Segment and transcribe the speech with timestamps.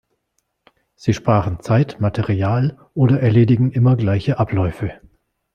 [0.95, 4.99] Sie sparen Zeit, Material oder erledigen immer gleiche Abläufe.